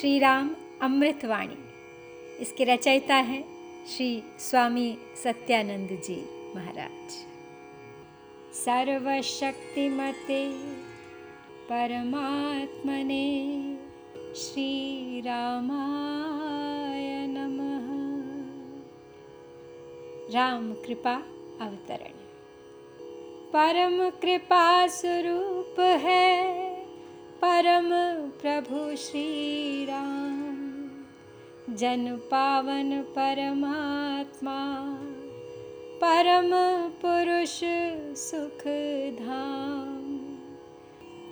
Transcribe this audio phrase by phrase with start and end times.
[0.00, 1.56] श्री राम अमृतवाणी।
[2.40, 3.44] इसके रचयिता हैं
[3.86, 6.24] श्री स्वामी सत्यानंद जी
[6.56, 7.12] महाराज।
[8.56, 10.52] सर्वशक्तिमते
[11.64, 13.76] परमात्मने
[14.36, 18.04] श्री रामाय नमः।
[20.34, 21.22] राम कृपा
[21.60, 22.12] अवतरण।
[23.52, 26.73] परम कृपा स्वरूप है।
[27.44, 27.88] परम
[28.40, 30.90] प्रभु श्री राम
[31.74, 34.84] जन पावन परमात्मा
[36.04, 36.50] परम
[37.02, 37.60] पुरुष
[38.18, 38.62] सुख
[39.18, 40.20] धाम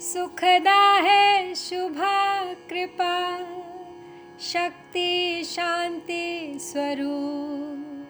[0.01, 3.39] सुखदा है शुभा कृपा
[4.41, 8.07] शक्ति शांति स्वरूप।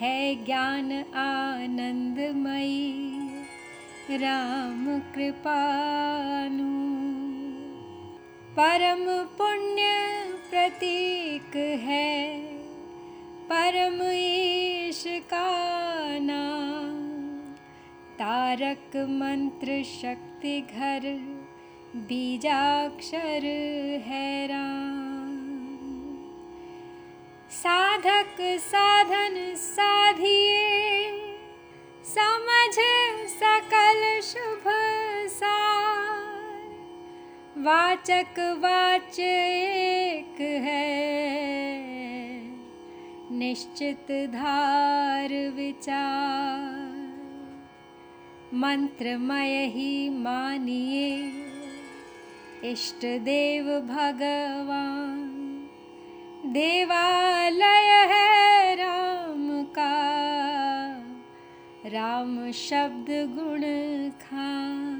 [0.00, 2.96] है ज्ञान आनंदमयी
[4.10, 6.89] राम कृपानु
[8.60, 9.82] परम पुण्य
[10.50, 12.40] प्रतीक है।
[13.52, 15.48] परम ईश का
[16.18, 17.38] नाम।
[18.14, 21.00] तारक मंत्र शक्ति घर
[21.96, 23.46] बीजाक्षर
[24.06, 25.70] है राम।
[27.50, 31.10] साधक साधन साधिए
[32.04, 32.74] समझ
[33.30, 34.79] सकल शुभ
[37.60, 41.00] वाचक वाच एक है।
[43.30, 47.00] निश्चित धार विचार।
[48.54, 51.32] मंत्रमय ही मानिए।
[52.70, 55.36] इष्ट देव भगवान।
[56.46, 60.06] देवालय है राम का।
[61.86, 63.60] राम शब्द गुण
[64.10, 64.99] खान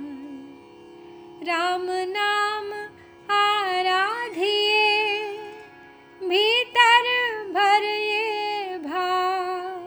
[1.43, 2.73] राम नाम
[3.33, 4.89] आराधिए
[6.21, 7.07] भीतर
[7.53, 9.81] भरिए भाव।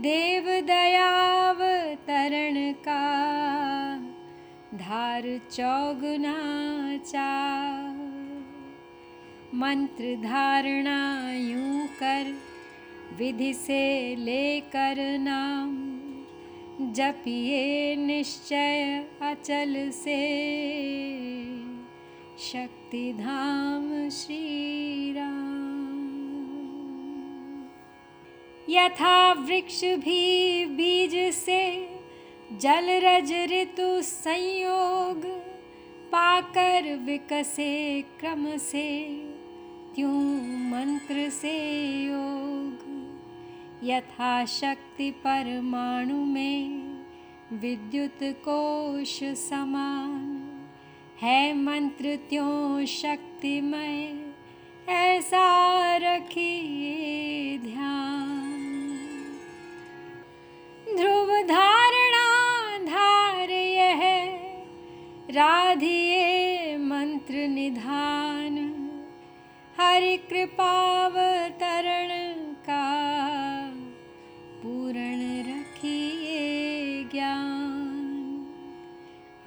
[0.00, 1.62] देव दयाव
[2.06, 3.04] तरण का
[4.74, 6.34] धार चौगुना
[7.06, 7.30] चा
[9.54, 10.98] मंत्र धारणा
[11.32, 12.34] यूँ कर,
[13.18, 15.89] विधि से लेकर नाम।
[16.80, 20.20] जपिए निश्चय अचल से।
[22.38, 25.60] शक्ति धाम श्री राम
[28.68, 31.62] यथा वृक्ष भी बीज से
[32.52, 35.26] जल रज ऋतु संयोग
[36.12, 38.88] पाकर विकसे क्रम से
[39.94, 40.22] त्यों
[40.70, 41.58] मंत्र से
[42.04, 42.49] योग
[43.84, 46.68] यथा शक्ति परमाणु में
[47.52, 50.46] विद्युत कोश समान
[51.22, 54.26] है मंत्र त्यों शक्तिमय,
[54.88, 58.60] ऐसा रखिए ध्यान।
[60.96, 62.28] ध्रुव धारणा
[62.78, 64.00] धार यह,
[65.30, 68.76] राधिए मंत्र निधान।
[69.80, 72.08] हरि कृपावतरण
[72.52, 73.19] का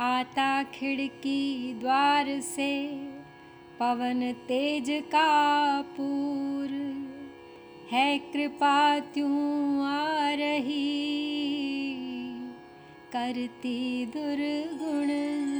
[0.03, 2.71] आता खिड़की द्वार से,
[3.79, 6.71] पवन तेज का पूर।
[7.91, 11.13] है कृपा त्यों आ रही,
[13.13, 15.07] करती दुर्गुण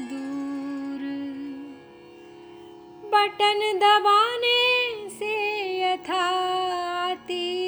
[0.10, 1.02] दूर।
[3.12, 5.34] बटन दबाने से
[5.82, 7.63] यथाती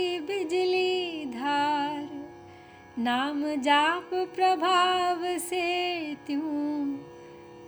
[3.05, 5.63] नाम जाप प्रभाव से
[6.27, 6.85] त्यों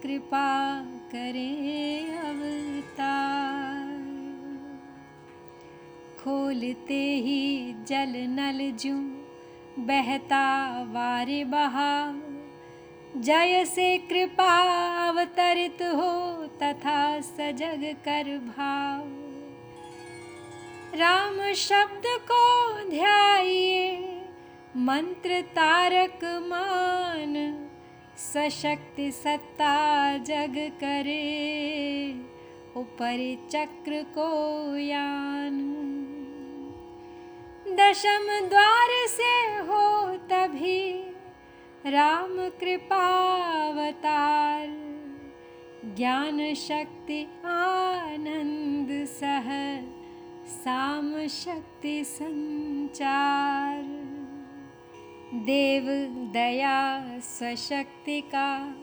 [0.04, 3.92] कृपा करे अवतार।
[6.24, 8.94] खोलते ही जल नल जू
[9.84, 10.44] बहता
[10.84, 12.20] वारे बहाव,
[13.22, 14.52] जय से कृपा
[15.10, 16.34] अवतरित हो
[16.64, 19.08] तथा सजग कर भाव।
[21.00, 22.46] राम शब्द को
[22.90, 24.17] ध्याइए
[24.78, 27.34] मंत्र तारक मान
[28.18, 31.24] सशक्ति सत्ता जग करे
[32.78, 33.18] ऊपर
[33.52, 35.58] चक्र को यान
[37.80, 39.34] दशम द्वार से
[39.68, 40.92] हो तभी
[41.86, 44.68] राम कृपावतार
[45.96, 49.50] ज्ञान शक्ति आनंद सह
[50.54, 54.07] साम शक्ति संचार
[55.34, 55.86] देव
[56.34, 56.78] दया
[57.20, 58.76] स्वशक्ति का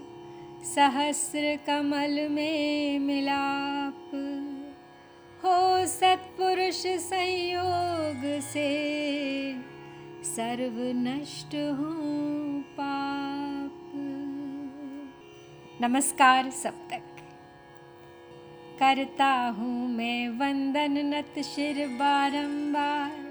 [0.64, 4.11] सहस्र कमल में मिलाप।
[5.44, 8.69] हो सत्पुरुष संयोग से
[10.25, 11.91] सर्व नष्ट हो
[12.73, 13.91] पाप।
[15.81, 17.02] नमस्कार सब तक
[18.79, 23.24] करता हूँ मैं वंदन नत शिर बारंबार।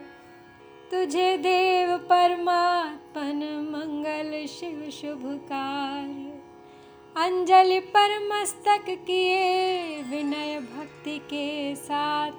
[0.94, 3.40] तुझे देव परमात्मन
[3.72, 6.42] मंगल शिव शुभकार
[7.24, 12.32] अंजलि पर मस्तक किए विनय भक्ति के साथ।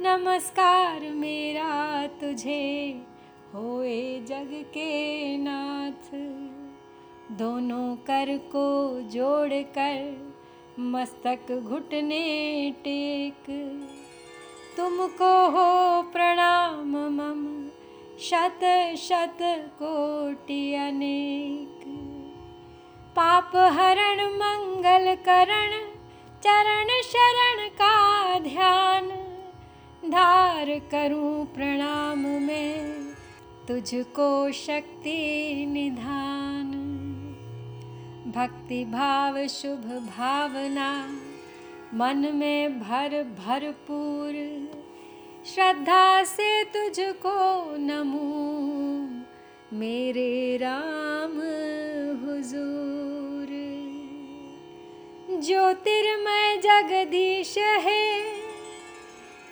[0.00, 3.02] नमस्कार मेरा तुझे,
[3.54, 6.10] होए जग के नाथ।
[7.38, 10.32] दोनों कर को जोड़ कर
[10.78, 13.44] मस्तक घुटने टेक।
[14.76, 17.68] तुमको हो प्रणाम, मम
[18.20, 18.60] शत
[18.98, 19.38] शत
[19.82, 21.84] कोटि अनेक।
[23.16, 25.70] पाप हरण, मंगल करण,
[26.42, 29.08] चरण शरण का ध्यान,
[30.10, 33.04] धार करूँ प्रणाम में,
[33.68, 36.70] तुझको शक्ति निधान।
[38.36, 41.21] भक्ति भाव, शुभ भावना
[41.94, 44.32] मन में भर भरपूर।
[45.46, 48.22] श्रद्धा से तुझको नमू।
[49.78, 51.36] मेरे राम
[52.24, 53.22] हुजूर।
[55.40, 58.22] ज्योतिर्मय जगदीश है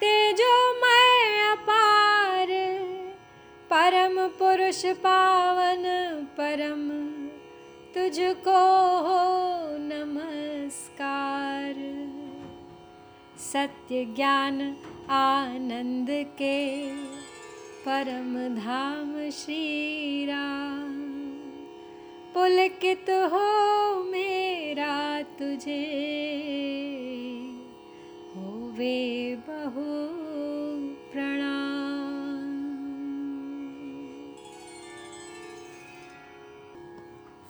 [0.01, 2.47] तेजोमय अपार।
[3.73, 5.83] परम पुरुष पावन
[6.39, 6.89] परम
[7.95, 8.59] तुझको
[8.99, 9.60] हो।
[13.53, 14.77] सत्य ज्ञान
[15.11, 16.87] आनंद के
[17.85, 21.11] परम धाम श्री राम
[22.35, 25.83] पुलकित हो मेरा तुझे
[28.37, 29.85] होवे बहु
[31.13, 31.61] प्रणाम।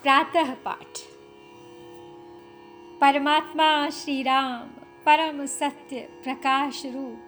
[0.02, 0.98] प्रातः पाठ।
[3.00, 4.79] परमात्मा श्री राम
[5.10, 7.20] परम सत्य प्रकाश रूप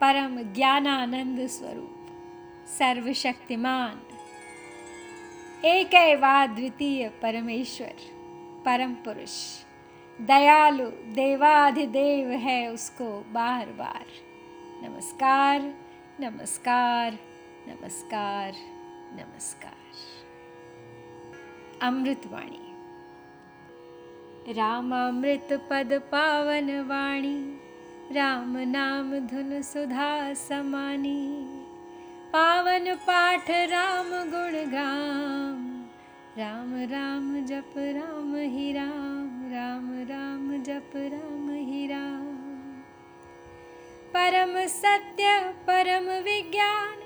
[0.00, 2.06] परम ज्ञानानंद स्वरूप
[2.68, 4.02] सर्वशक्तिमान।
[5.64, 5.90] एक
[6.54, 7.94] द्वितीय परमेश्वर
[8.64, 9.64] परम पुरुष
[10.20, 14.06] दयालु, देवाधिदेव है उसको बार बार।
[14.82, 15.60] नमस्कार
[16.20, 17.12] नमस्कार
[17.68, 18.52] नमस्कार
[19.12, 19.94] नमस्कार।
[21.82, 22.63] अमृतवाणी।
[24.48, 27.36] रामामृत पद पावन वाणी
[28.12, 31.20] राम नाम धुन सुधा समानी
[32.32, 35.62] पावन पाठ राम गुण गाम
[36.38, 42.26] राम राम जप राम ही राम राम राम जप राम ही राम।
[44.14, 46.96] परम सत्य परम विज्ञान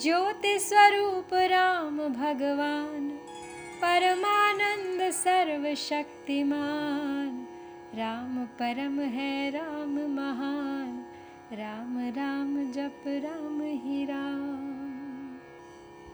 [0.00, 3.07] ज्योति स्वरूप राम भगवान
[3.78, 7.46] परमानंद सर्वशक्तिमान।
[7.94, 11.06] राम परम है राम महान।
[11.52, 15.36] राम राम जप राम ही राम।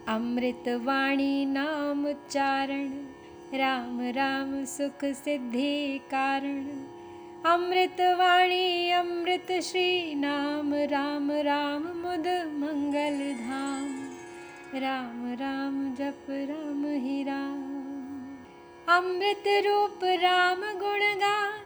[0.08, 3.06] अमृत वाणी नाम उच्चारण।
[3.54, 6.86] राम राम सुख सिद्धि कारण।
[7.46, 14.03] अमृत वाणी अमृत श्री नाम राम राम मुद मंगल धाम
[14.76, 17.74] राम राम जप राम ही राम।
[18.88, 21.60] अमृत रूप राम गुणगान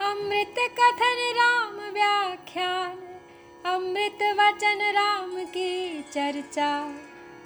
[0.00, 2.96] अमृत कथन राम व्याख्यान
[3.72, 6.94] अमृत वचन राम की चर्चा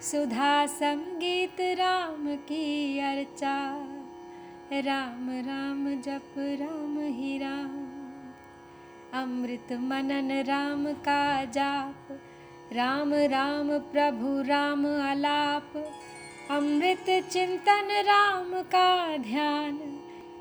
[0.02, 3.56] सुधा संगीत राम की अर्चा।
[4.72, 7.82] राम राम जप राम ही राम।
[9.22, 12.20] अमृत मनन राम का जाप
[12.72, 15.92] राम राम प्रभु, राम अलाप।
[16.50, 20.00] अमृत चिंतन, राम का ध्यान।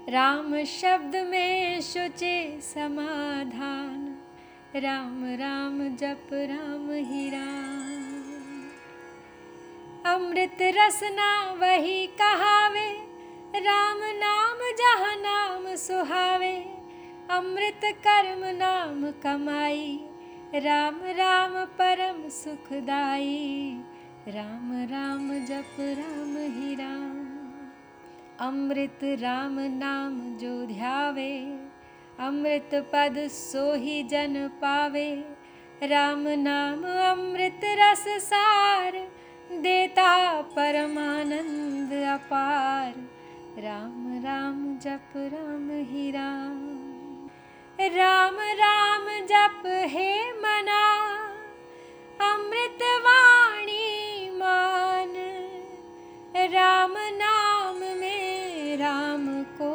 [0.09, 4.17] राम शब्द में शुचे समाधान।
[4.75, 8.01] राम राम जप, राम ही राम।
[10.15, 12.93] अमृत रसना वही कहावे।
[13.59, 16.77] राम नाम जहाँ नाम सुहावे।
[17.29, 20.07] अमृत कर्म नाम कमाई।
[20.53, 23.83] राम राम परम सुखदाई
[24.27, 27.27] राम राम जप राम ही राम।
[28.39, 31.39] अमृत राम नाम जो ध्यावे
[32.19, 35.13] अमृत पद सोही जन पावे।
[35.83, 38.91] राम नाम अमृत रस सार
[39.51, 42.93] देता परमानंद अपार।
[43.57, 46.80] राम राम जप राम ही राम
[47.89, 50.83] राम राम जप हे मना
[52.19, 53.85] अमृतवाणी
[54.33, 55.13] मान।
[56.53, 59.73] राम नाम में राम को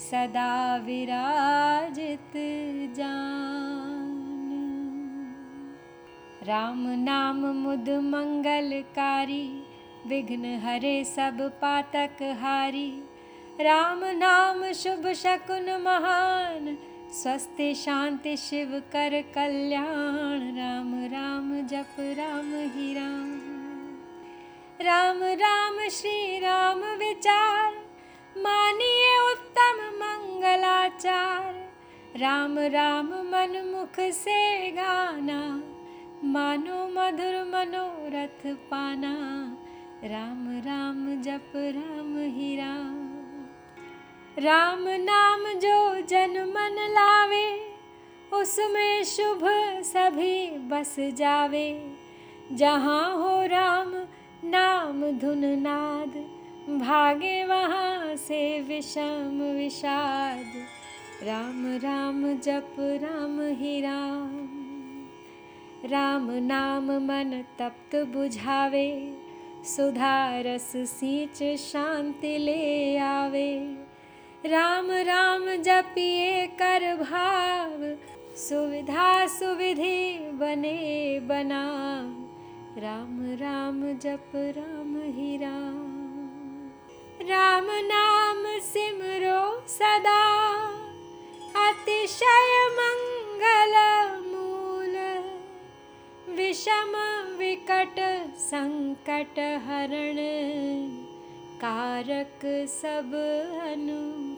[0.00, 2.32] सदा विराजित
[2.96, 4.18] जान।
[6.42, 9.44] राम नाम मुद मंगलकारी
[10.06, 12.90] विघ्न हरे सब पातक हारी
[13.62, 16.78] राम नाम शुभ शकुन महान
[17.12, 23.40] स्वस्ति शांति शिव कर कल्याण। राम राम जप राम ही राम।
[24.80, 27.74] राम राम श्री राम विचार
[28.36, 31.54] मानिए उत्तम मंगलाचार।
[32.16, 35.40] राम राम मन मुख से गाना
[36.24, 39.14] मानो मधुर मनोरथ पाना।
[40.04, 42.99] राम राम जप राम ही राम
[44.38, 47.46] राम नाम जो जन मन लावे,
[48.32, 49.40] उसमें शुभ
[49.84, 51.92] सभी बस जावे।
[52.52, 53.92] जहाँ हो राम
[54.44, 56.14] नाम धुन नाद,
[56.80, 60.52] भागे वहाँ से विषम विषाद।
[61.22, 64.48] राम राम जप राम ही राम
[65.84, 69.18] राम नाम मन तप्त बुझावे,
[69.66, 73.79] सुधारस सींच शांति ले आवे।
[74.46, 77.82] राम राम जपिए कर भाव
[78.36, 81.64] सुविधा सुविधि बने बना
[82.78, 86.70] राम राम जप राम ही राम।
[87.28, 90.22] राम नाम सिमरो सदा
[91.68, 93.76] अतिशय मंगल
[94.26, 94.96] मूल।
[96.36, 96.96] विषम
[97.38, 98.00] विकट
[98.38, 100.16] संकट हरण
[101.60, 103.14] कारक सब
[103.62, 104.29] अनुकूल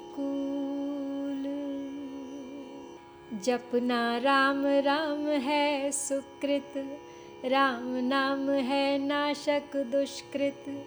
[3.32, 7.00] जपना राम राम है सुकृत।
[7.44, 10.86] राम नाम है नाशक दुष्कृत।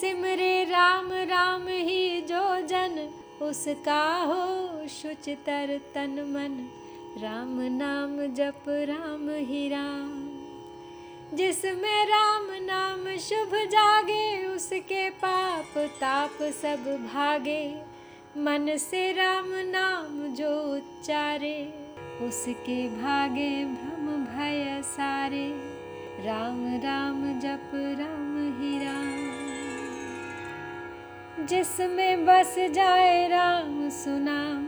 [0.00, 3.10] सिमरे राम राम ही जो जन,
[3.42, 6.68] उसका हो शुचितर तन मन।
[7.22, 10.28] राम नाम जप, राम ही राम।
[11.36, 17.87] जिसमें राम नाम शुभ जागे, उसके पाप ताप सब भागे।
[18.36, 21.74] मन से राम नाम जो उच्चारे
[22.22, 25.52] उसके भागे भ्रम भय सारे।
[26.26, 29.28] राम राम जप राम ही राम।
[31.46, 34.64] जिसमें बस जाए राम सुनाम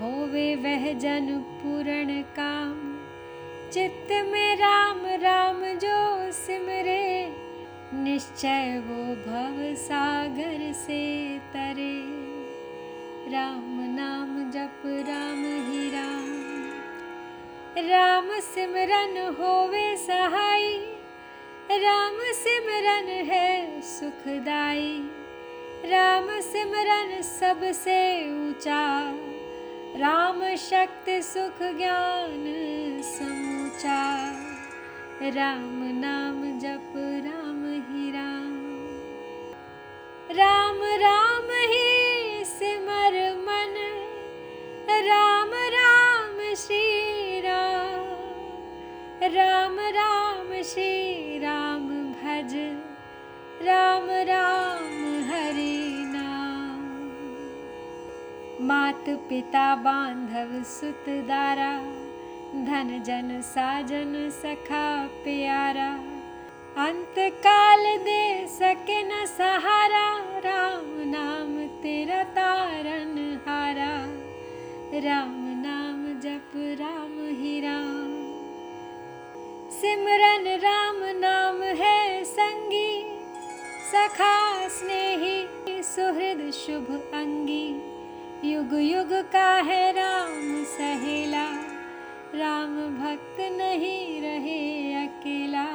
[0.00, 2.98] होवे वह जन पूर्ण काम।
[3.72, 7.36] चित्त में राम राम जो सिमरे
[7.94, 12.31] निश्चय वो भव सागर से तरे
[13.32, 16.26] राम नाम जप, राम ही राम।
[17.88, 20.76] राम सिमरन होवे सहाई
[21.70, 25.10] राम सिमरन है सुखदाई।
[25.84, 27.98] राम सिमरन सबसे
[28.32, 29.12] ऊँचा,
[29.96, 32.44] राम शक्ति सुख ज्ञान
[33.02, 34.02] समूचा।
[35.22, 36.92] राम नाम जप,
[37.24, 38.62] राम ही राम।
[40.30, 41.21] राम राम
[45.00, 46.54] राम राम
[47.44, 48.02] राम।
[49.94, 52.76] राम श्री राम भज।
[53.62, 55.82] राम राम हरि
[58.64, 61.82] मात पिता बांधव सुत दारा।
[62.64, 65.98] धन जन साजन सखा प्यारा।
[67.28, 74.21] काल दे सके न सहारा। राम नाम तेरा तारन हारा
[74.94, 78.10] राम नाम जप, राम ही राम।
[79.70, 83.02] सिमरन राम नाम है संगी,
[83.92, 85.48] सखा स्नेही,
[85.82, 87.68] सुहृद शुभ अंगी।
[88.54, 91.48] युग युग का है राम सहेला,
[92.34, 95.66] राम भक्त नहीं रहे अकेला।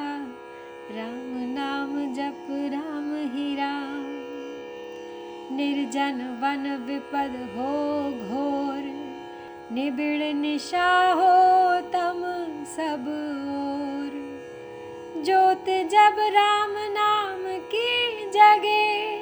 [0.91, 4.03] राम नाम जप, राम ही राम।
[5.55, 9.06] निर्जन वन विपद हो घोर।
[9.71, 12.21] निबिड़ निशा हो तम
[12.65, 13.07] सब
[13.53, 14.13] ओर
[15.25, 17.43] ज्योत जब राम नाम
[17.73, 19.17] की जगे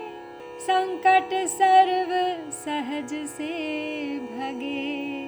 [0.59, 2.13] संकट सर्व
[2.51, 3.49] सहज से
[4.19, 5.25] भगे।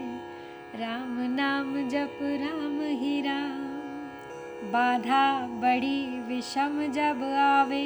[0.79, 3.67] राम नाम जप राम ही राम
[4.71, 7.85] बाधा बड़ी विषम जब आवे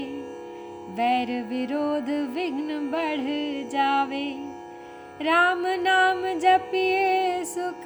[0.97, 3.25] वैर विरोध विघ्न बढ़
[3.69, 4.50] जावे
[5.23, 7.83] राम नाम जपिए सुख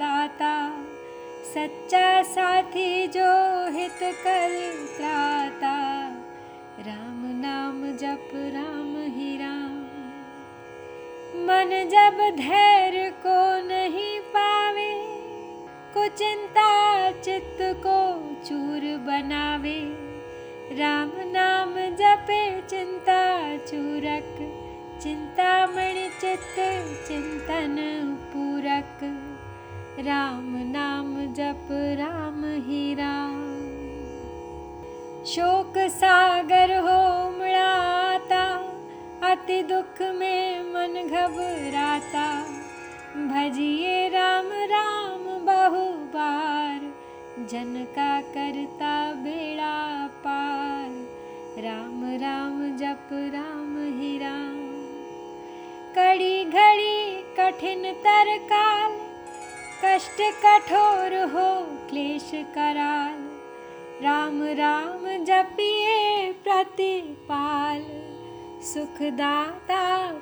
[0.00, 0.84] दाता
[1.54, 3.30] सच्चा साथी जो
[3.76, 6.08] हित कर त्राता।
[6.78, 9.82] राम नाम जप राम ही राम।
[11.46, 15.16] मन जब धैर्य को नहीं पावे
[16.08, 19.80] चिंता चित्त को चूर बनावे।
[20.76, 24.62] राम नाम जपे चिंता चूरक
[25.06, 26.56] चिंतामणि चित्त
[27.08, 27.76] चिंतन
[28.32, 28.98] पूरक।
[30.06, 33.36] राम नाम जप राम ही राम।
[35.26, 36.98] शोक सागर हो
[37.30, 38.42] मड़ाता
[39.30, 42.26] अति दुख में मन घबराता।
[43.26, 46.92] भजिए राम राम बहु बार
[47.50, 50.90] जन का करता बेड़ा पार।
[51.62, 54.65] राम राम जप राम ही राम
[55.96, 58.96] कड़ी घड़ी कठिन तर काल
[59.84, 61.46] कष्ट कठोर हो
[61.88, 63.22] क्लेश कराल।
[64.02, 67.80] राम राम जपिए प्रतिपाल
[68.62, 69.80] सुखदाता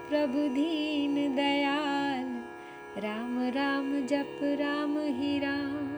[0.09, 2.31] प्रभु दीन दयाल।
[3.03, 5.91] राम राम जप राम ही राम,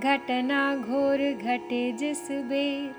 [0.00, 2.92] घटना घोर घटे जिस बेर,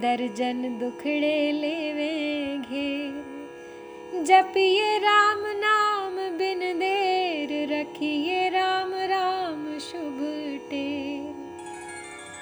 [0.00, 2.12] दर्जन दुखड़े लेवे
[2.58, 3.35] घेर।
[4.24, 10.18] जपिए राम नाम बिन देर रखिए राम राम शुभ
[10.70, 11.34] टेर।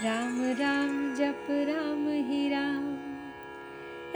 [0.05, 2.95] राम राम जप राम ही राम।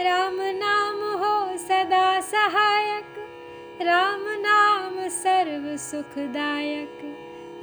[0.01, 3.15] राम नाम हो सदा सहायक
[3.81, 6.99] राम नाम सर्व सुखदायक।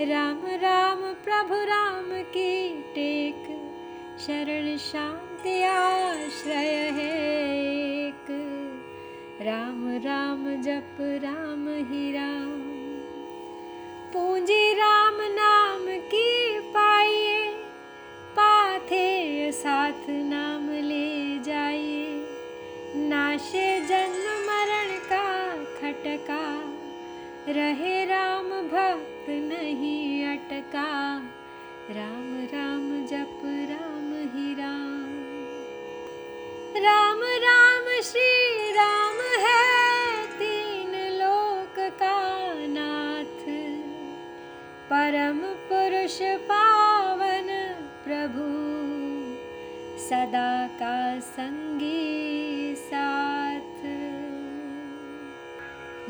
[0.00, 3.44] राम राम प्रभु राम की टेक
[4.20, 7.16] शरण शांति आश्रय है
[8.06, 8.45] एक
[9.42, 12.62] राम राम जप राम ही राम।
[14.12, 17.48] पूंजी राम नाम की पाइए
[18.30, 22.26] पाथे साथ नाम ले जाइए।
[22.96, 26.64] नाशे जन्म मरण का खटका
[27.52, 31.16] रहे राम भक्त नहीं अटका।
[31.90, 35.06] राम राम जप राम ही राम।
[36.76, 37.65] राम राम
[38.04, 42.18] श्री राम है तीन लोक का
[42.68, 43.44] नाथ।
[44.90, 47.46] परम पुरुष पावन
[48.04, 48.44] प्रभु
[49.98, 53.80] सदा का संगी साथ।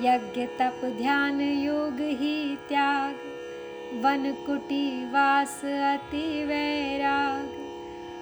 [0.05, 3.15] यज्ञ तप ध्यान योग ही त्याग
[4.05, 7.66] वन कुटी वास अति वैराग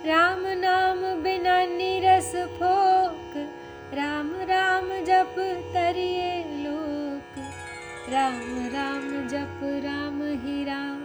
[0.06, 3.36] राम नाम बिना नीरस फोक,
[3.94, 5.34] राम राम जप
[5.74, 7.38] तरिए लोक।
[8.12, 8.42] राम
[8.74, 11.00] राम जप राम ही राम।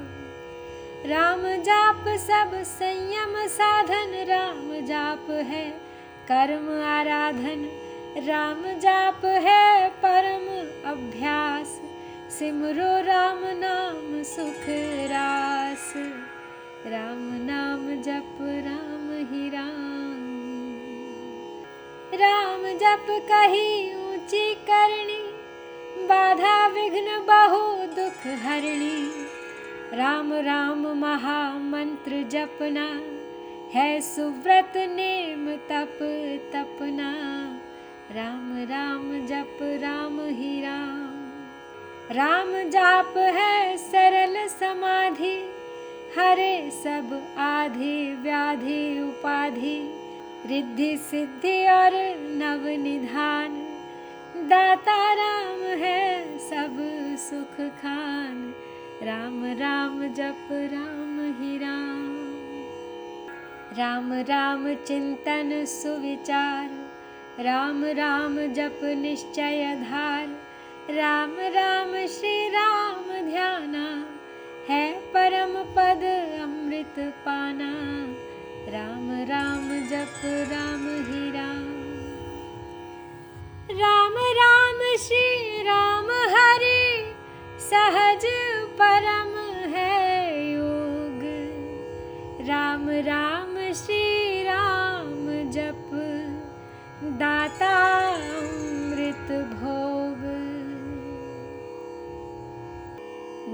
[1.05, 5.69] राम जाप सब संयम साधन, राम जाप है
[6.31, 7.67] कर्म आराधन।
[8.27, 10.47] राम जाप है परम
[10.91, 11.79] अभ्यास,
[12.39, 14.65] सिमरो राम नाम सुख
[15.12, 15.93] रास।
[16.87, 20.19] राम नाम जप राम ही राम।
[22.13, 25.19] राम जप कही ऊंची करनी
[26.07, 29.25] बाधा विघ्न बहु दुख हरणी।
[29.93, 32.87] राम राम महामंत्र जपना
[33.73, 35.99] है सुव्रत नेम तप
[36.53, 37.11] तपना।
[38.11, 41.07] राम राम जप राम ही राम।
[42.11, 45.37] राम जाप है सरल समाधि
[46.15, 49.79] हरे सब आधि व्याधि उपाधि
[50.45, 51.93] रिद्धि सिद्धि और
[52.37, 53.57] नव निधान।
[54.49, 56.77] दाता राम है सब
[57.19, 58.35] सुख खान
[59.03, 62.07] राम राम जप राम ही राम।
[63.77, 70.27] राम राम चिंतन सुविचार राम राम जप निश्चय धार
[70.95, 72.38] राम राम श्री
[75.63, 76.03] पद
[76.41, 77.71] अमृत पाना।
[78.71, 81.79] राम राम जप राम ही राम।
[83.79, 87.15] राम राम श्री राम हरि।
[87.59, 88.25] सहज
[88.81, 91.19] परम है योग।
[92.47, 95.89] राम राम श्री राम जप।
[97.03, 98.09] दाता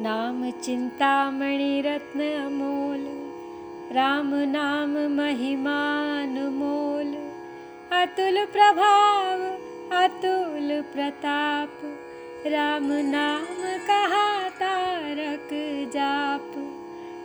[0.05, 0.43] नाम
[2.21, 3.05] अमोल
[3.91, 7.15] राम नाम महिमान मोल
[8.01, 9.41] अतुल प्रभाव
[10.03, 11.79] अतुल प्रताप
[12.47, 14.75] राम नाम कहाता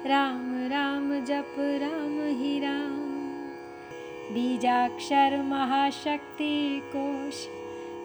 [0.06, 3.00] राम राम जप राम ही राम।
[4.34, 7.46] बीजाक्षर महाशक्ति कोश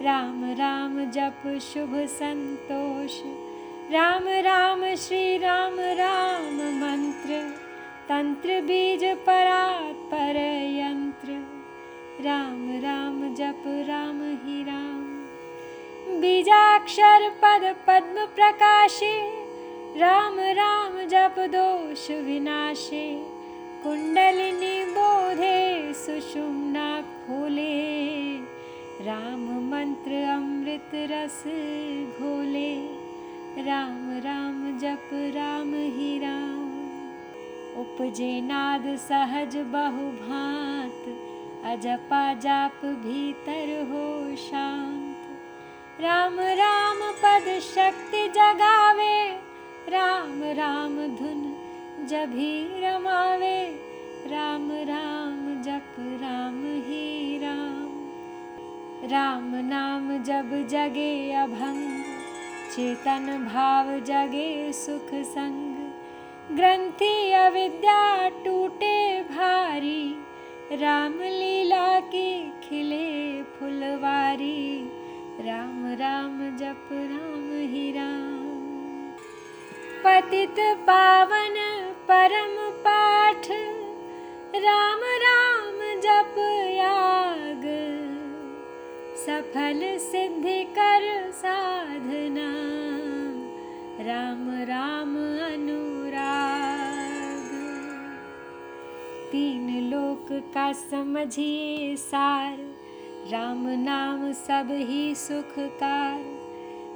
[0.01, 3.44] राम राम जप शुभ संतोष
[3.91, 7.49] राम राम श्री राम राम मंत्र।
[8.09, 10.35] तंत्र बीज परात् पर
[10.67, 11.27] यंत्र।
[12.23, 15.25] राम राम जप राम ही राम।
[16.21, 19.29] बीजाक्षर पद पद्म प्रकाशे।
[19.99, 23.23] राम राम जप दोष विनाशे।
[23.83, 28.37] कुंडलिनी बोधे सुषुम्ना खोले।
[29.01, 31.43] राम मंत्र अमृत रस
[32.19, 33.04] घोले
[33.57, 36.63] राम राम जप राम ही राम।
[37.77, 41.05] उपजे नाद सहज बहु भांत
[41.65, 49.17] अजपा जाप भीतर हो शांत। राम राम पद शक्ति जगावे
[49.89, 51.41] राम राम धुन
[52.09, 53.59] जभी रमावे।
[54.27, 57.87] राम राम जप राम ही राम।
[59.11, 62.04] राम नाम जब जगे अभंग
[62.75, 65.75] चेतन भाव जगे सुख संग।
[66.57, 70.15] ग्रंथि अविद्या टूटे भारी।
[70.71, 74.91] राम लीला की खिले फुलवारी।
[75.39, 78.55] राम राम जप राम ही राम।
[80.05, 81.55] पतित पावन
[82.11, 83.47] परम पाठ।
[84.55, 86.35] राम राम जप
[86.71, 88.04] याग
[89.25, 92.51] सफल सिद्धि कर साधना।
[94.03, 95.15] राम राम
[95.53, 97.49] अनुराग।
[99.31, 102.57] तीन लोक का समझिए सार।
[103.31, 106.19] राम नाम सब ही सुखकार।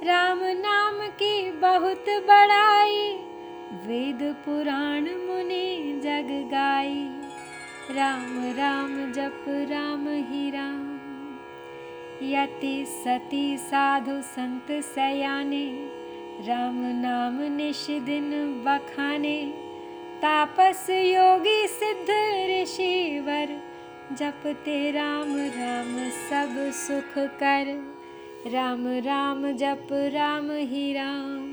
[0.04, 3.12] राम नाम की बहुत बड़ाई।
[3.86, 7.08] वेद पुराण मुनि जग गाई।
[7.90, 10.89] राम राम जप राम ही राम
[12.22, 15.66] यति सती साधु संत सयाने
[16.48, 18.30] राम नाम निश दिन
[18.66, 19.46] बखाने।
[20.22, 22.08] तापस योगी सिद्ध
[22.50, 23.56] ऋषिवर
[24.16, 27.72] जपते राम राम सब सुख कर।
[28.46, 31.50] राम राम जप राम ही राम।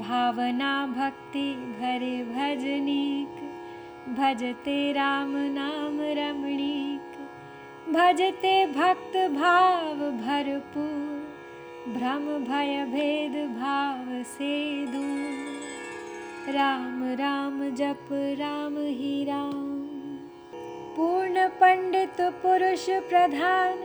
[0.00, 3.42] भावना भक्ति भरे भजनीक
[4.18, 6.85] भजते राम नाम रमणीक
[7.88, 14.54] भजते भक्त भाव भरपूर भ्रम भय भेद भाव से
[14.86, 19.76] दूर राम राम जप राम ही राम।
[20.96, 23.78] पूर्ण पंडित पुरुष प्रधान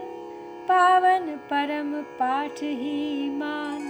[0.68, 3.88] पावन परम पाठ ही मान।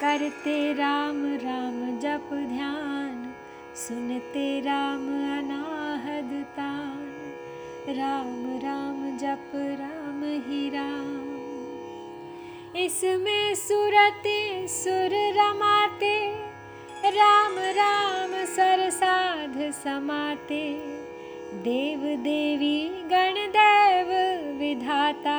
[0.00, 3.34] करते राम राम जप ध्यान
[3.76, 5.06] सुनते राम
[5.38, 7.04] अनाहदतान
[7.88, 8.75] राम राम
[9.16, 11.14] जप राम ही राम।
[12.76, 16.16] इसमें सुरते सुर रमाते
[17.06, 20.62] राम राम सर साध समाते।
[21.64, 24.10] देव देवी गणदेव
[24.58, 25.38] विधाता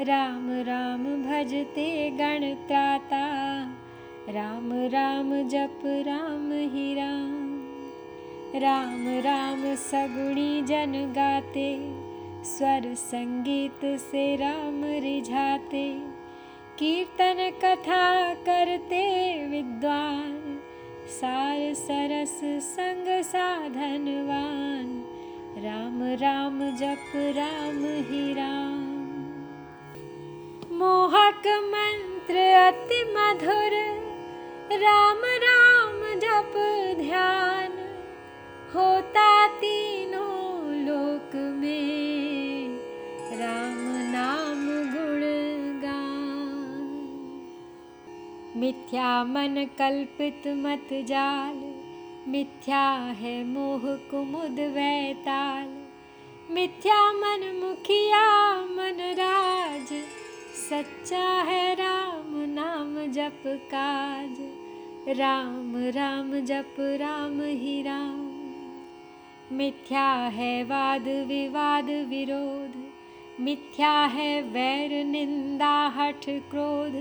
[0.00, 2.44] राम राम भजते गण
[4.88, 7.46] राम जप राम ही राम।
[8.54, 11.97] राम राम सगुणी जन गाते
[12.44, 15.98] स्वर संगीत से राम रिझाते,
[16.78, 19.02] कीर्तन कथा करते
[19.46, 20.60] विद्वान।
[21.06, 25.04] सार सरस संग साधनवान
[25.58, 28.88] राम राम जप राम ही राम।
[30.72, 33.74] मोहक मंत्र अति मधुर,
[34.78, 36.54] राम राम जप
[37.00, 37.72] ध्यान।
[38.74, 42.27] होता तीनों लोक में
[43.48, 43.78] राम
[44.12, 45.22] नाम गुण
[48.60, 51.74] मिथ्या मन कल्पित मत जाल।
[52.30, 55.68] मिथ्या है मोह कुमुद वैताल।
[56.50, 59.88] मिथ्या मन मुखिया मन राज।
[60.70, 64.36] सच्चा है राम नाम जप काज।
[65.18, 68.28] राम राम जप राम ही राम।
[69.52, 72.87] मिथ्या है वाद विवाद विरोध
[73.40, 76.94] मिथ्या है वैर निंदा हठ क्रोध।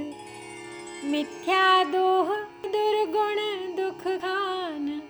[1.06, 2.30] मिथ्या दोह
[2.66, 3.40] दुर्गुण
[3.76, 5.02] दुख खान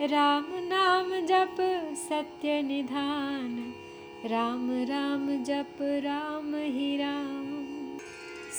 [0.00, 1.56] राम नाम जप
[1.98, 3.72] सत्य निधान।
[4.26, 7.48] राम राम जप राम ही राम।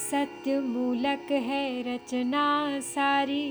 [0.01, 3.45] सत्य मूलक है रचना सारी।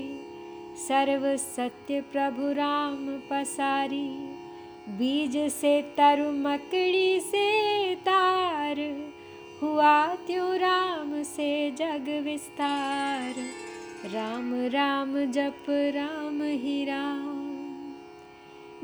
[0.77, 4.32] सर्व सत्य प्रभु राम पसारी
[4.89, 8.79] बीज से तरु मकड़ी से तार
[9.61, 13.35] हुआ त्यों राम से जग विस्तार।
[14.11, 17.39] राम राम जप राम ही राम।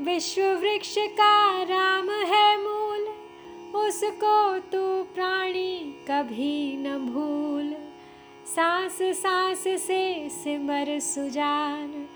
[0.04, 3.06] विश्व वृक्ष का राम है मूल
[3.80, 5.76] उसको तू प्राणी
[6.10, 7.74] कभी न भूल।
[8.46, 12.06] सांस सांस से सिमर सुजान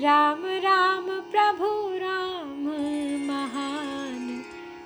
[0.00, 2.64] राम राम प्रभु राम
[3.26, 4.44] महान।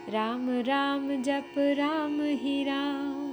[0.09, 3.29] राम राम जप राम ही राम।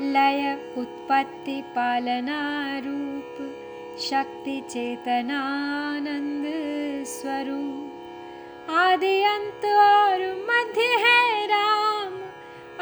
[0.00, 2.38] लय उत्पत्ति पालना
[2.78, 3.36] रूप
[4.00, 6.44] शक्ति चेतनानंद
[7.06, 7.92] स्वरूप।
[8.70, 12.20] आदि अंत और मध्य है राम।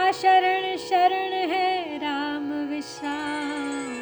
[0.08, 3.96] अशरण शरण है राम विश्राम।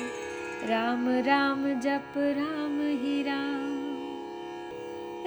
[0.68, 3.63] राम राम जप राम ही राम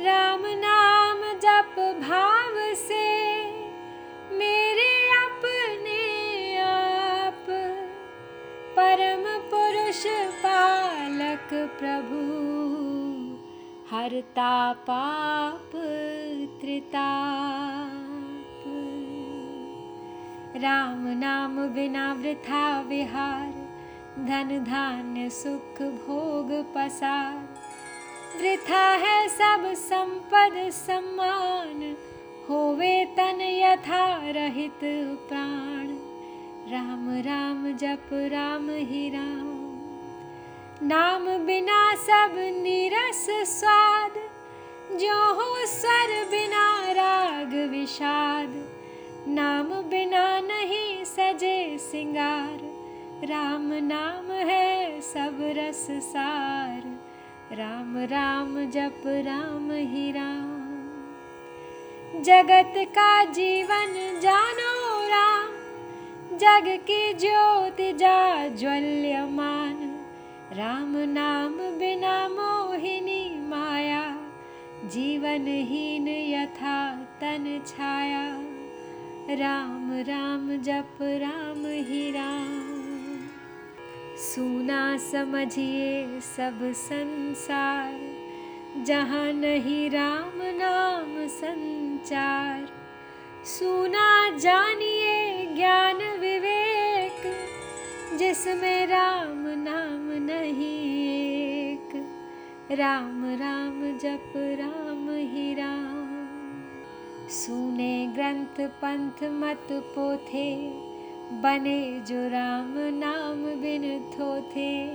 [0.07, 3.05] राम नाम जप भाव से
[4.37, 7.45] मेरे अपने आप।
[8.77, 10.03] परम पुरुष
[10.43, 12.21] पालक प्रभु
[13.91, 15.71] हरता पाप
[16.61, 18.63] त्रिताप।
[20.63, 23.51] राम नाम बिना वृथा विहार
[24.19, 27.46] धन धान्य सुख भोग पसार
[28.39, 31.95] वृथा है सब संपद सम्मान,
[32.49, 34.79] होवे तन यथा रहित
[35.29, 35.87] प्राण।
[36.71, 39.57] राम राम, जप, राम, ही राम।
[40.83, 44.13] नाम बिना सब नीरस स्वाद,
[44.99, 48.53] जो हो स्वर बिना राग विषाद।
[49.27, 52.59] नाम बिना नहीं सजे सिंगार,
[53.27, 56.96] राम नाम है सब रस सार।
[57.51, 60.57] राम राम जप राम ही राम।
[62.21, 65.49] जगत का जीवन जानो राम।
[66.37, 70.05] जग की ज्योति जा ज्वल्यमान
[70.53, 74.17] राम नाम बिना मोहिनी माया।
[74.85, 78.33] जीवनहीन यथा तन छाया।
[79.35, 82.66] राम राम जप राम ही राम
[84.17, 87.99] सुना समझिए सब संसार,
[88.83, 92.67] जहाँ नहीं राम नाम संचार।
[93.45, 97.21] सुना जानिए ज्ञान विवेक,
[98.17, 101.07] जिसमें राम नाम नहीं
[101.59, 101.89] एक।
[102.71, 106.27] राम राम जप राम ही राम।
[107.29, 110.86] सुने ग्रंथ पंथ मत पोथे
[111.33, 114.87] बने जो राम नाम बिन थोथे।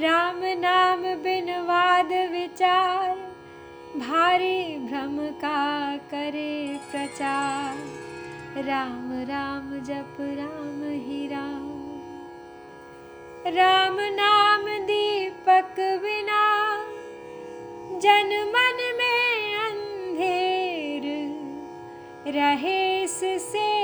[0.00, 3.14] राम नाम बिन वाद विचार
[3.96, 11.70] भारी भ्रम का करे प्रचार। राम राम जप राम ही राम।
[13.46, 16.42] राम नाम दीपक बिना
[17.98, 21.04] जन मन में अंधेर
[22.34, 23.83] रहे से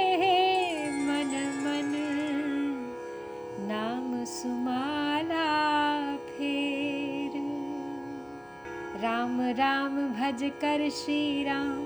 [9.51, 11.81] राम भज कर श्री राम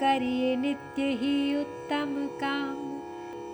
[0.00, 2.76] करिए नित्य ही उत्तम काम।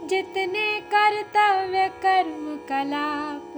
[0.09, 3.53] जितने कर्तव्य कर्म कलाप,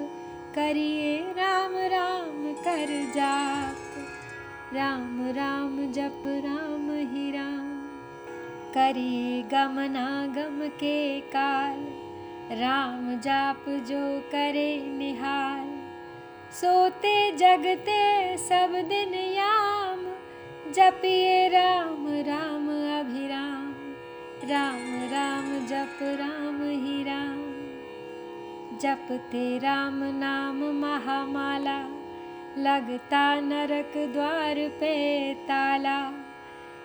[0.54, 2.86] करिए राम राम कर
[3.16, 7.68] जाप। राम राम जप राम ही राम,
[8.74, 11.86] करिए गमनागम के काल।
[12.58, 15.66] राम जाप जो करे निहाल,
[16.52, 19.67] सोते जगते सब दिन याम
[20.78, 22.68] जपिए राम राम
[23.00, 23.74] अभिराम।
[24.48, 27.40] राम राम जप राम ही राम।
[28.78, 31.80] जपते राम नाम महामाला
[32.58, 36.12] लगता नरक द्वार पे ताला।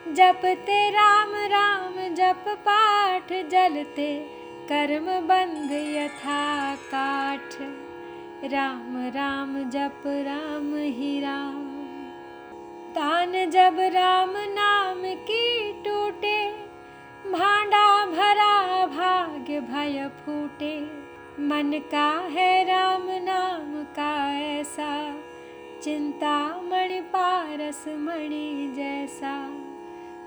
[0.07, 4.19] जपते राम राम जप पाठ जलते
[4.69, 7.55] कर्म बंध यथा काठ।
[8.51, 11.72] राम राम जप राम ही राम
[12.93, 16.49] तान जब राम नाम की टूटे,
[17.31, 20.79] भांडा भरा भाग्य भय फूटे।
[21.39, 25.15] मन का है राम नाम का ऐसा,
[25.83, 29.47] चिंता मणि पारस मणि जैसा।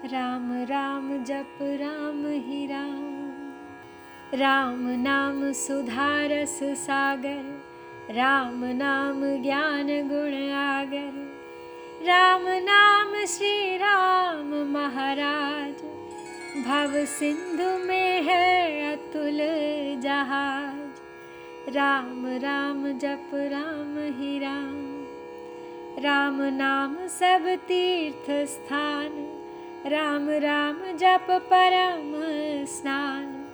[0.05, 3.33] राम राम जप, राम ही राम।
[4.35, 7.63] राम नाम सुधारस सागर,
[8.15, 11.26] राम नाम ज्ञान गुण आगर।
[12.07, 15.73] राम नाम श्री राम महाराज।
[16.65, 19.39] भव सिंधु में है अतुल
[20.01, 25.07] जहाज़। राम राम जप राम ही राम।
[26.05, 29.09] राम नाम सब तीर्थ स्थान।
[29.87, 32.13] राम राम जप परम
[32.65, 33.45] स्नान।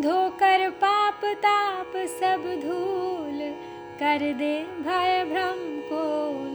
[0.00, 3.54] धोकर पाप ताप सब धूल।
[4.00, 6.53] कर दे भय भ्रम को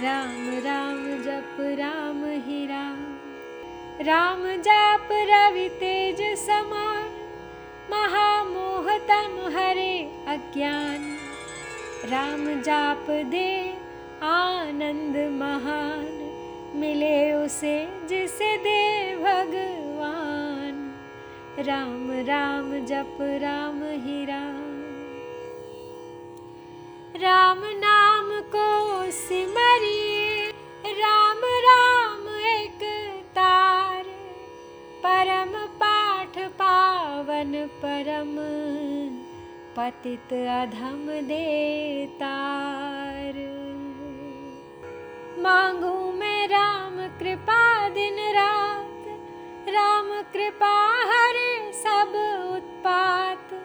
[0.00, 3.18] राम राम जप राम ही राम।
[4.00, 7.04] राम जाप रवि तेज समान।
[7.90, 11.16] महामोहतम हरे अज्ञान।
[12.04, 13.74] राम जाप दे
[14.22, 16.12] आनंद महान।
[16.74, 20.94] मिले उसे जिसे दे भगवान।
[21.58, 24.76] राम राम जप राम ही राम।
[27.16, 30.52] राम नाम को सिमरिए
[30.86, 32.82] राम राम एक
[33.28, 34.04] तार।
[35.06, 38.36] परम पाठ पावन परम
[39.76, 43.34] पतित अधम देतार।
[45.38, 49.04] मांगू मैं राम कृपा दिन रात।
[49.68, 52.12] राम कृपा हरे सब
[52.56, 53.62] उत्पात।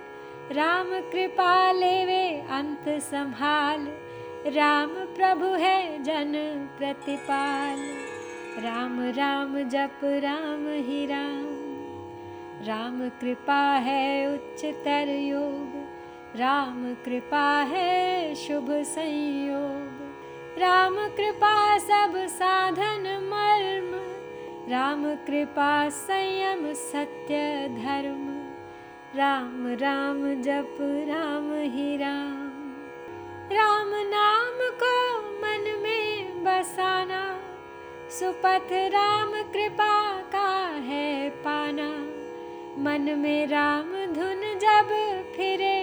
[0.51, 4.00] राम कृपा लेवे अंत संभाल
[4.47, 6.31] राम प्रभु है जन
[6.77, 7.79] प्रतिपाल।
[8.63, 11.45] राम राम जप राम ही राम।
[12.67, 15.85] राम कृपा है उच्चतर योग।
[16.39, 23.91] राम कृपा है शुभ संयोग। राम कृपा सब साधन मर्म।
[24.71, 28.27] राम कृपा संयम सत्य धर्म।
[29.15, 32.40] राम राम जप राम ही राम
[33.51, 34.95] राम नाम को
[35.41, 37.21] मन में बसाना,
[38.09, 39.95] सुपथ राम कृपा
[40.33, 40.49] का
[40.85, 41.87] है पाना।
[42.83, 44.89] मन में राम धुन जब
[45.35, 45.79] फिरे,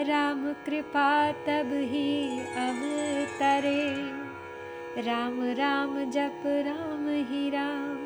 [0.00, 1.10] राम कृपा
[1.46, 2.10] तब ही
[2.60, 3.82] अवतरे
[5.02, 7.98] राम राम जप राम ही राम,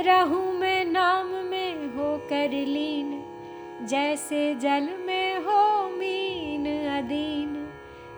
[0.00, 3.10] रहूँ मैं नाम में हो कर लीन।
[3.82, 5.21] जैसे जल में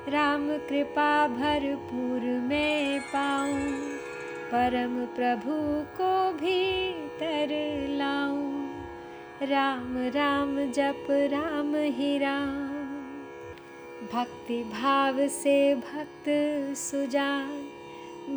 [0.09, 3.71] राम कृपा भरपूर मैं पाऊँ,
[4.47, 5.53] परम प्रभु
[5.97, 7.49] को भीतर
[7.91, 8.67] लाऊं।
[9.43, 12.75] राम राम, जप राम ही राम।
[14.13, 16.25] भक्ति भाव से भक्त
[16.77, 17.49] सुजान,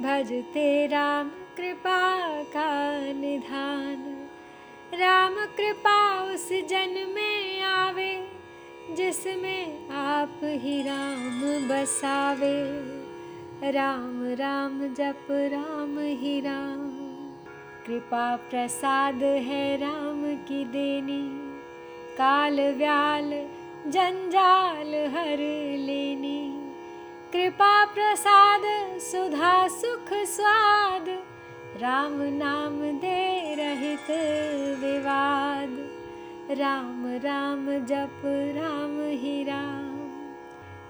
[0.01, 4.27] भजते राम कृपा का निधान।
[4.93, 8.36] राम कृपा उस जन में आवे
[8.95, 12.63] जिसमें आप ही राम बसावे।
[13.71, 16.87] राम राम, जप राम ही राम।
[17.87, 21.29] कृपा प्रसाद है राम की देनी।
[22.17, 23.31] काल व्याल
[23.87, 25.37] जंजाल हर
[25.77, 26.71] लेनी।
[27.33, 28.61] कृपा प्रसाद,
[28.99, 31.05] सुधा सुख स्वाद।
[31.77, 34.11] राम नाम दे रहित
[34.79, 35.89] विवाद।
[36.51, 40.09] राम राम जप राम ही राम।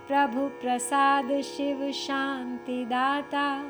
[0.08, 3.66] प्रभु प्रसाद शिव शांति दाता।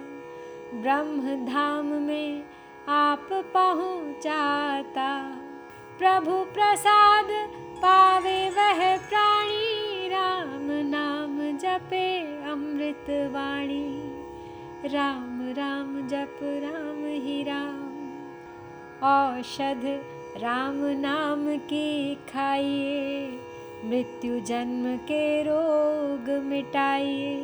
[0.74, 2.44] ब्रह्म धाम में
[2.90, 5.38] आप पहुँचाता।
[6.00, 14.22] प्रभु प्रसाद पावे वह प्राणी। राम नाम जपे अमृत वाणी।
[14.86, 18.18] राम राम जप राम ही राम।
[19.04, 23.40] औषध राम नाम की खाइए
[23.84, 27.36] मृत्यु जन्म के रोग मिटाइए।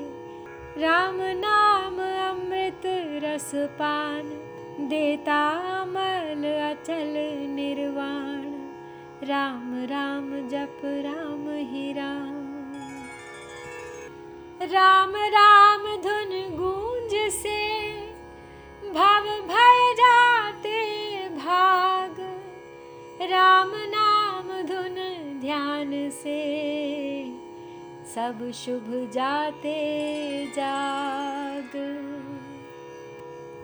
[0.78, 1.98] राम नाम
[2.30, 2.82] अमृत
[3.24, 4.22] रस पान
[4.90, 5.40] देता
[5.86, 7.14] मल अचल
[7.50, 8.44] निर्वाण।
[9.28, 12.44] राम राम जप राम ही राम।
[14.72, 17.60] राम राम धुन गूंज से
[18.94, 20.80] भव भय जाते
[21.30, 21.93] भाग
[23.26, 24.96] राम नाम धुन
[25.42, 26.40] ध्यान से,
[28.16, 29.76] सब शुभ जाते
[30.56, 31.76] जाग।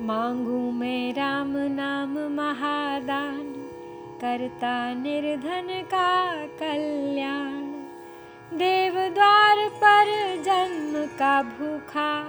[0.02, 3.54] मांगू मैं राम नाम महादान,
[4.22, 7.62] करता निर्धन का कल्याण।
[8.58, 10.06] देव द्वार पर
[10.44, 12.24] जन्म का भूखा,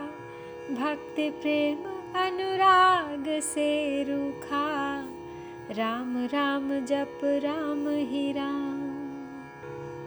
[0.71, 1.79] भक्ति प्रेम
[2.21, 5.10] अनुराग से रूखा।
[5.73, 8.81] राम राम, जप, राम, ही राम।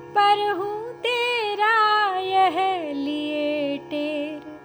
[0.10, 4.60] पर हूँ तेरा यह लिए टेर,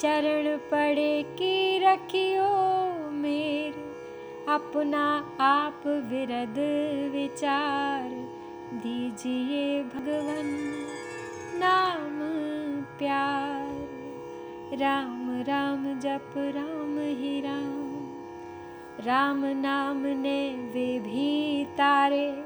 [0.00, 2.48] चरण पड़े की रखियो
[3.10, 3.72] मेर।
[4.48, 6.54] अपना आप विरद
[7.12, 8.08] विचार
[8.74, 10.58] दीजिए भगवन,
[11.54, 12.18] नाम
[12.98, 13.88] प्यार।
[14.78, 17.87] राम राम, जप, राम, ही राम।
[19.00, 20.54] राम नाम ने
[21.64, 22.44] तारे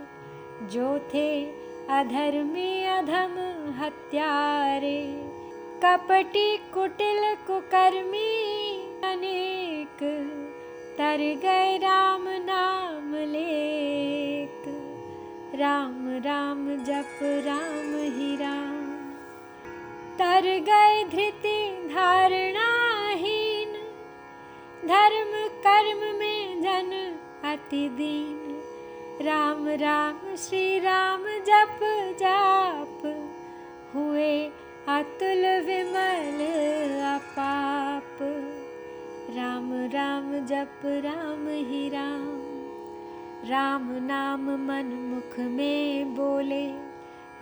[0.63, 1.45] जो थे
[1.91, 3.35] अधर्मी अधम
[3.81, 5.31] हत्यारे।
[5.85, 9.99] कपटी कुटिल कुकर्मी अनेक
[10.99, 14.63] तर गए राम नाम लेक।
[15.55, 18.83] राम राम जप राम ही राम।
[20.19, 22.92] तर गए धृति धारणाहीन
[24.85, 28.63] धर्म कर्म में जन अति दीन
[29.27, 31.79] राम राम, श्री राम, जप,
[32.19, 33.03] जाप।
[33.95, 34.51] हुए
[34.89, 36.41] अतुल विमल
[37.01, 38.19] अपाप।
[39.37, 42.43] राम राम, जप, राम, ही राम।
[43.51, 46.67] राम, नाम, मन, मुख में बोले।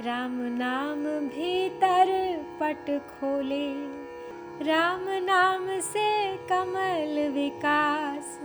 [0.04, 3.99] राम, नाम, भीतर पट खोले।
[4.62, 8.40] राम नाम से कमल विकास,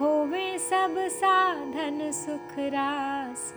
[0.00, 3.54] होवे सब साधन सुख रास।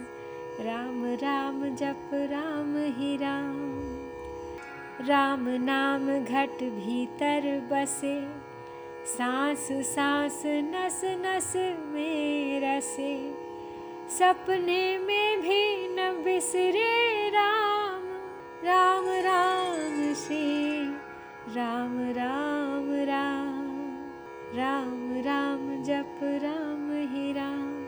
[0.60, 3.82] राम राम, जप, राम, ही राम।
[5.08, 8.28] राम नाम घट भीतर बसे,
[9.06, 11.54] सांस सांस, नस नस
[11.86, 13.34] में रसे।
[14.10, 18.04] सपने में भी न बिसरे राम
[18.64, 21.03] राम राम श्री
[21.56, 23.64] राम राम राम
[24.56, 27.86] राम राम, जप, राम, ही राम।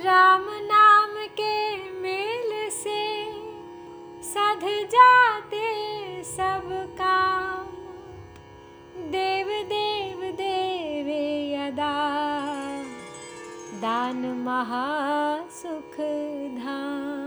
[0.00, 3.32] राम नाम के मेल से
[4.22, 5.64] सध जाते
[6.24, 7.66] सब काम।
[9.10, 12.22] देव देव, देवे यदा
[13.74, 15.96] दान महासुख
[16.62, 17.25] धाम।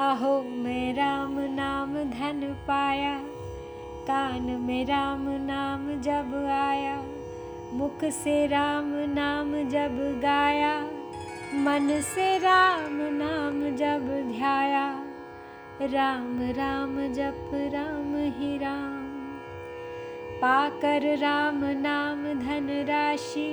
[0.00, 3.20] अहो मैं राम नाम धन पाया,
[4.06, 7.02] कान में राम नाम जब आया,
[7.72, 10.80] मुख से राम नाम जब गाया,
[11.54, 15.04] मन से राम नाम जब ध्याया,
[15.82, 19.06] राम राम जप राम ही राम।
[20.40, 23.52] पाकर राम नाम धन राशि,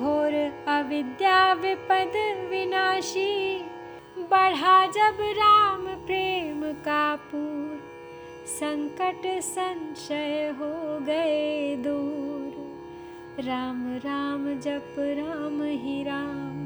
[0.00, 2.12] घोर अविद्या विपद
[2.50, 3.67] विनाशी
[4.30, 7.80] बढ़ा जब राम प्रेम का पूर,
[8.46, 12.52] संकट संशय हो गए दूर।
[13.44, 16.58] राम राम जप, राम ही राम।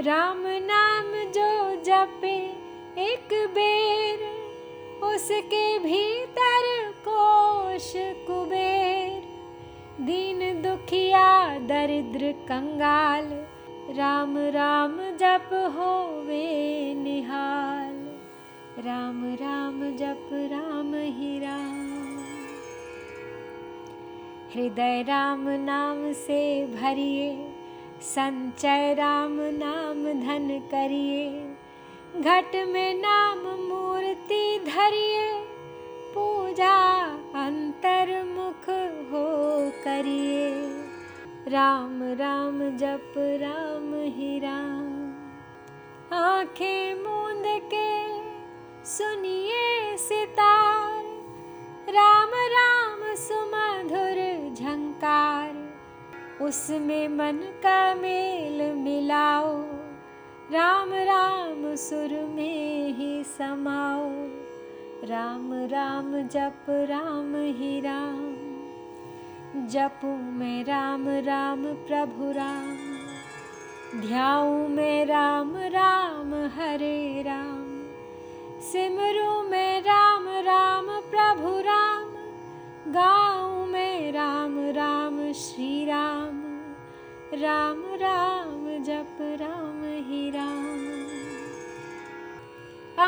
[0.00, 2.36] राम नाम जो जपे
[2.98, 4.18] एक बेर,
[5.04, 9.22] उसके भीतर कोश कुबेर।
[10.00, 13.46] दीन दुखिया, दरिद्र कंगाल
[13.90, 16.46] राम राम जप होवे
[16.94, 17.94] निहाल।
[18.84, 21.86] राम राम जप राम ही राम।
[24.54, 27.48] हृदय राम नाम से भरिए,
[28.02, 31.30] संचय राम नाम धन करिए।
[32.20, 35.30] घट में नाम मूर्ति धरिए,
[36.14, 37.04] पूजा
[37.46, 38.68] अंतर्मुख
[39.12, 39.26] हो
[39.84, 40.35] करिए।
[41.48, 45.12] राम राम, जप, राम, ही राम।
[46.18, 48.06] आँखें मूंद के
[48.84, 51.04] सुनिए सितार।
[51.88, 55.74] राम राम, सुमधुर झंकार।
[56.44, 59.62] उसमें मन का मेल मिलाओ।
[60.52, 64.10] राम राम, सुर में ही समाओ।
[65.06, 68.35] राम राम, जप, राम, ही राम।
[69.56, 72.76] जपू मैं राम राम प्रभु राम।
[74.00, 77.82] ध्याऊ मैं राम राम हरे राम।
[78.60, 82.04] सिमरू मैं राम राम प्रभु राम।
[82.92, 86.42] गाऊँ मैं राम राम श्री राम।
[87.34, 90.76] राम राम जप, राम ही राम।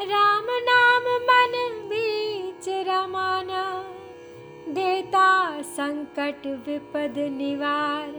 [0.00, 3.84] राम नाम मन बीच रमाना,
[4.68, 8.12] देता संकट विपद निवार,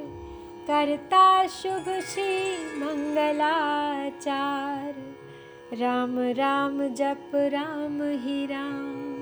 [0.68, 5.16] करता शुभ श्री मंगलाचार।
[5.74, 9.16] राम राम जप राम ही राम।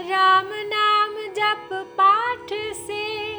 [0.00, 3.34] राम नाम जप पाठ से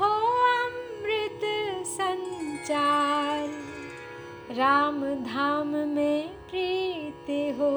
[0.00, 1.40] हो अमृत
[1.86, 3.50] संचार।
[4.54, 7.70] राम धाम में प्रीति हो।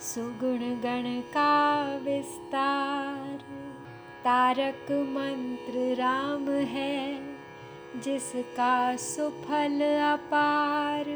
[0.00, 3.38] सुगुण गण का विस्तार।
[4.24, 7.26] तारक मंत्र राम है,
[7.96, 9.80] जिसका सुफल
[10.12, 11.08] अपार।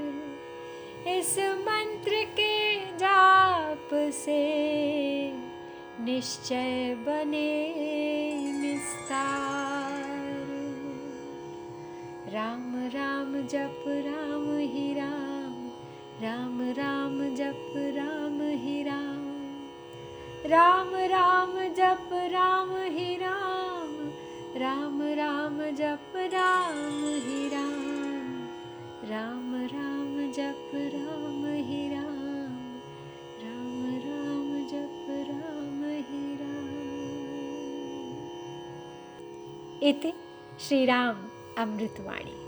[1.09, 4.53] इस मंत्र के जाप से
[6.01, 7.75] निश्चय बने
[8.63, 10.03] निस्तार।
[12.33, 15.32] राम राम जप राम ही राम।
[16.23, 19.33] राम राम जप राम ही राम।
[20.47, 24.11] राम राम जप राम ही राम।
[24.61, 28.49] राम राम जप राम ही राम।
[29.11, 32.81] राम राम जप राम ही राम।
[33.43, 36.69] राम राम जप राम ही राम।
[39.83, 40.13] इति
[40.69, 41.17] श्रीराम
[41.59, 42.42] अमृतवाणी